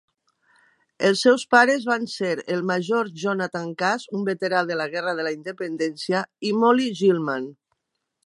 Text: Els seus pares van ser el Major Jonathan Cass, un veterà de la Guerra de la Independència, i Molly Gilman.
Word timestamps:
Els 1.09 1.19
seus 1.25 1.43
pares 1.55 1.83
van 1.89 2.07
ser 2.13 2.31
el 2.55 2.63
Major 2.69 3.11
Jonathan 3.23 3.69
Cass, 3.83 4.07
un 4.19 4.25
veterà 4.31 4.63
de 4.71 4.79
la 4.81 4.89
Guerra 4.95 5.15
de 5.21 5.25
la 5.29 5.35
Independència, 5.37 6.23
i 6.51 6.55
Molly 6.63 6.89
Gilman. 7.03 7.47